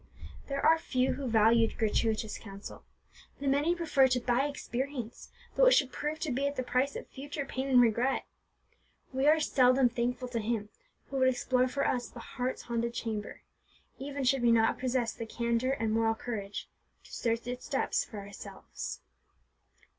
[0.47, 2.83] There are few who value gratuitous counsel;
[3.39, 6.95] the many prefer to buy experience, though it should prove to be at the price
[6.95, 8.25] of future pain and regret.
[9.13, 10.69] We are seldom thankful to him
[11.11, 13.43] who would explore for us the heart's haunted chamber,
[13.99, 16.67] even should we not possess the candour and moral courage
[17.03, 19.01] to search its depths for ourselves.